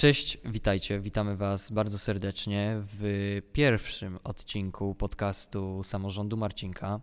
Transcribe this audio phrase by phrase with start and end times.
[0.00, 3.02] Cześć, witajcie, witamy Was bardzo serdecznie w
[3.52, 7.00] pierwszym odcinku podcastu Samorządu Marcinka.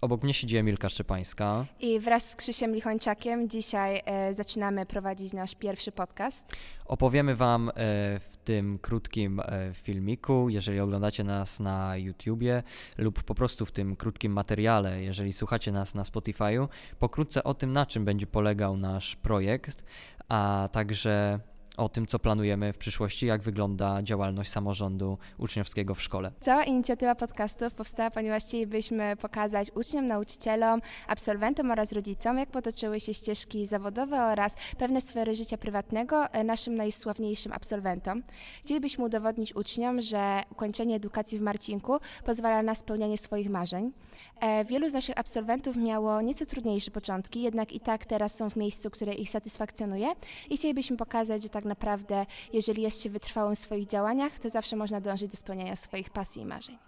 [0.00, 1.66] Obok mnie siedzi Emilka Szczepańska.
[1.80, 6.46] I wraz z Krzysiem Lichończakiem dzisiaj e, zaczynamy prowadzić nasz pierwszy podcast.
[6.86, 7.72] Opowiemy Wam e,
[8.20, 12.62] w tym krótkim e, filmiku, jeżeli oglądacie nas na YouTubie
[12.98, 16.68] lub po prostu w tym krótkim materiale, jeżeli słuchacie nas na Spotify'u,
[16.98, 19.84] pokrótce o tym, na czym będzie polegał nasz projekt,
[20.28, 21.40] a także
[21.78, 26.32] o tym, co planujemy w przyszłości, jak wygląda działalność samorządu uczniowskiego w szkole.
[26.40, 33.14] Cała inicjatywa podcastów powstała, ponieważ chcielibyśmy pokazać uczniom, nauczycielom, absolwentom oraz rodzicom, jak potoczyły się
[33.14, 38.22] ścieżki zawodowe oraz pewne sfery życia prywatnego e, naszym najsławniejszym absolwentom.
[38.64, 43.92] Chcielibyśmy udowodnić uczniom, że ukończenie edukacji w Marcinku pozwala na spełnianie swoich marzeń.
[44.40, 48.56] E, wielu z naszych absolwentów miało nieco trudniejsze początki, jednak i tak teraz są w
[48.56, 50.08] miejscu, które ich satysfakcjonuje
[50.50, 54.76] i chcielibyśmy pokazać, że tak naprawdę, jeżeli jest się wytrwałym w swoich działaniach, to zawsze
[54.76, 56.78] można dążyć do spełniania swoich pasji i marzeń.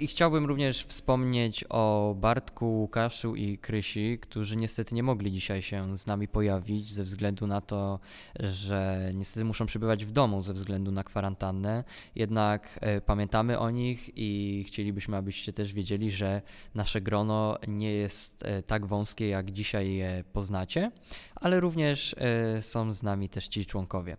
[0.00, 5.98] I chciałbym również wspomnieć o Bartku, Łukaszu i Krysi, którzy niestety nie mogli dzisiaj się
[5.98, 8.00] z nami pojawić ze względu na to,
[8.40, 11.84] że niestety muszą przebywać w domu ze względu na kwarantannę.
[12.14, 16.42] Jednak e, pamiętamy o nich i chcielibyśmy, abyście też wiedzieli, że
[16.74, 20.90] nasze grono nie jest e, tak wąskie, jak dzisiaj je poznacie,
[21.34, 24.16] ale również e, są z nami też ci członkowie.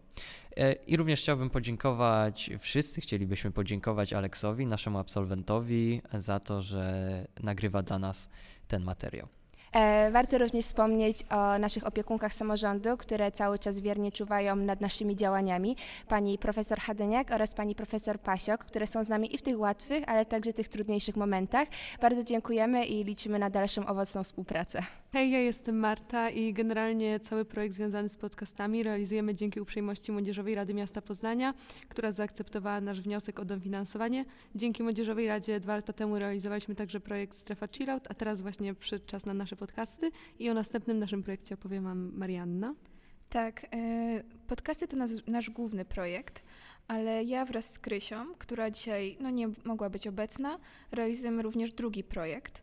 [0.57, 7.81] E, I również chciałbym podziękować, wszyscy chcielibyśmy podziękować Aleksowi, naszemu absolwentowi, za to, że nagrywa
[7.81, 8.29] dla nas
[8.67, 9.27] ten materiał.
[9.73, 15.15] E, warto również wspomnieć o naszych opiekunkach samorządu, które cały czas wiernie czuwają nad naszymi
[15.15, 15.75] działaniami.
[16.07, 20.03] Pani profesor Hadyniak oraz pani profesor Pasiok, które są z nami i w tych łatwych,
[20.07, 21.67] ale także tych trudniejszych momentach.
[22.01, 24.83] Bardzo dziękujemy i liczymy na dalszą owocną współpracę.
[25.11, 30.55] Hej, ja jestem Marta i generalnie cały projekt związany z podcastami realizujemy dzięki uprzejmości Młodzieżowej
[30.55, 31.53] Rady Miasta Poznania,
[31.87, 34.25] która zaakceptowała nasz wniosek o dofinansowanie.
[34.55, 39.05] Dzięki Młodzieżowej Radzie dwa lata temu realizowaliśmy także projekt Strefa Chillout, a teraz właśnie przyszedł
[39.05, 42.75] czas na nasze podcasty i o następnym naszym projekcie opowie Wam Marianna.
[43.29, 46.43] Tak, e, podcasty to nasz, nasz główny projekt,
[46.87, 50.59] ale ja wraz z Krysią, która dzisiaj no, nie mogła być obecna,
[50.91, 52.61] realizujemy również drugi projekt.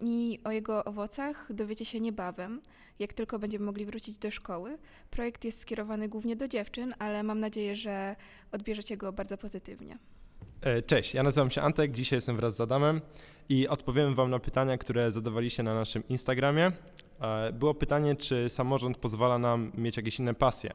[0.00, 2.60] I o jego owocach dowiecie się niebawem,
[2.98, 4.78] jak tylko będziemy mogli wrócić do szkoły.
[5.10, 8.16] Projekt jest skierowany głównie do dziewczyn, ale mam nadzieję, że
[8.52, 9.98] odbierzecie go bardzo pozytywnie.
[10.60, 13.00] E, cześć, ja nazywam się Antek, dzisiaj jestem wraz z Adamem
[13.48, 16.72] i odpowiem Wam na pytania, które zadawaliście na naszym Instagramie.
[17.20, 20.72] E, było pytanie, czy samorząd pozwala nam mieć jakieś inne pasje.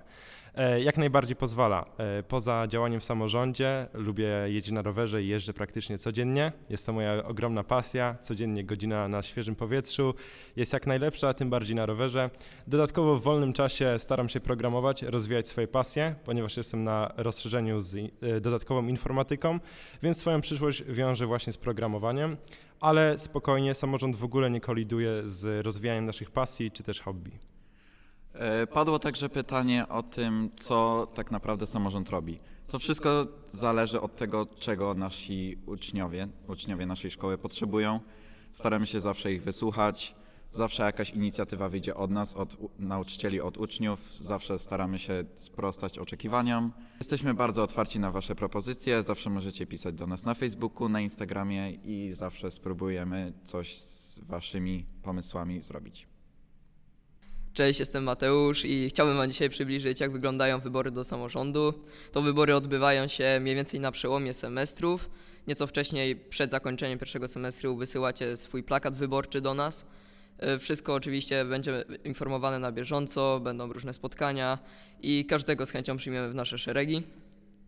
[0.58, 1.86] E, jak najbardziej pozwala.
[1.98, 6.52] E, poza działaniem w samorządzie lubię jeździć na rowerze i jeżdżę praktycznie codziennie.
[6.70, 8.16] Jest to moja ogromna pasja.
[8.22, 10.14] Codziennie godzina na świeżym powietrzu
[10.56, 12.30] jest jak najlepsza, tym bardziej na rowerze.
[12.68, 17.96] Dodatkowo w wolnym czasie staram się programować, rozwijać swoje pasje, ponieważ jestem na rozszerzeniu z
[18.42, 19.60] dodatkową informatyką,
[20.04, 22.38] więc swoją przyszłość wiążę właśnie z programowaniem.
[22.80, 27.32] Ale spokojnie, samorząd w ogóle nie koliduje z rozwijaniem naszych pasji czy też hobby.
[28.34, 32.40] E, padło także pytanie o tym, co tak naprawdę samorząd robi.
[32.68, 38.00] To wszystko zależy od tego, czego nasi uczniowie, uczniowie naszej szkoły potrzebują.
[38.52, 40.16] Staramy się zawsze ich wysłuchać.
[40.52, 44.00] Zawsze jakaś inicjatywa wyjdzie od nas, od nauczycieli, od uczniów.
[44.22, 46.72] Zawsze staramy się sprostać oczekiwaniom.
[47.00, 49.04] Jesteśmy bardzo otwarci na Wasze propozycje.
[49.04, 54.86] Zawsze możecie pisać do nas na Facebooku, na Instagramie i zawsze spróbujemy coś z Waszymi
[55.04, 56.08] pomysłami zrobić.
[57.54, 61.74] Cześć, jestem Mateusz i chciałbym Wam dzisiaj przybliżyć, jak wyglądają wybory do samorządu.
[62.12, 65.10] To wybory odbywają się mniej więcej na przełomie semestrów.
[65.48, 69.86] Nieco wcześniej, przed zakończeniem pierwszego semestru, wysyłacie swój plakat wyborczy do nas.
[70.40, 74.58] E, wszystko oczywiście będzie informowane na bieżąco, będą różne spotkania
[75.02, 77.04] i każdego z chęcią przyjmiemy w nasze szeregi.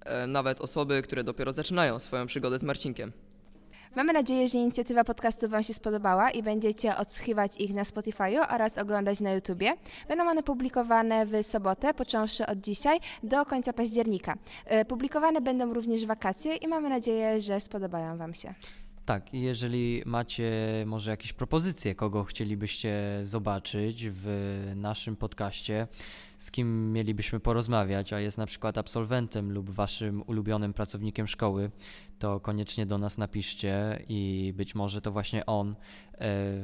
[0.06, 3.12] E, nawet osoby, które dopiero zaczynają swoją przygodę z Marcinkiem.
[3.96, 8.78] Mamy nadzieję, że inicjatywa podcastu Wam się spodobała i będziecie odsłuchiwać ich na Spotify'u oraz
[8.78, 9.74] oglądać na YouTubie.
[10.08, 14.36] Będą one publikowane w sobotę, począwszy od dzisiaj do końca października.
[14.66, 18.54] E, publikowane będą również wakacje i mamy nadzieję, że spodobają Wam się.
[19.10, 20.52] Tak, i jeżeli macie
[20.86, 24.28] może jakieś propozycje, kogo chcielibyście zobaczyć w
[24.76, 25.88] naszym podcaście,
[26.40, 31.72] z kim mielibyśmy porozmawiać, a jest na przykład absolwentem lub waszym ulubionym pracownikiem szkoły,
[32.20, 35.76] to koniecznie do nas napiszcie i być może to właśnie on e,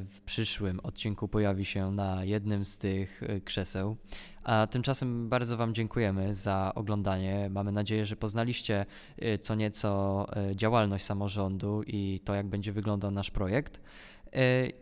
[0.06, 3.98] w przyszłym odcinku pojawi się na jednym z tych e, krzeseł.
[4.44, 7.50] A tymczasem bardzo Wam dziękujemy za oglądanie.
[7.52, 8.86] Mamy nadzieję, że poznaliście
[9.18, 10.26] e, co nieco
[10.56, 13.82] działalność samorządu i to, jak będzie wyglądał nasz projekt.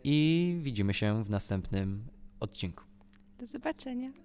[0.04, 2.06] I widzimy się w następnym
[2.40, 2.84] odcinku.
[3.40, 4.23] Do zobaczenia.